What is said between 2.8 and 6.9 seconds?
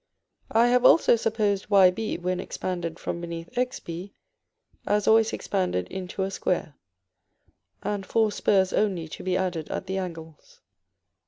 from beneath Xb, as always expanded into a square,